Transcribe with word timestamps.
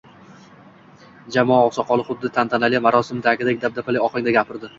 Jamoa 1.35 1.67
oqsoqoli 1.67 2.07
xuddi 2.07 2.33
tantanali 2.39 2.81
marosimdagiday 2.87 3.61
dabdabali 3.67 4.03
ohangda 4.09 4.37
gapirdi. 4.41 4.69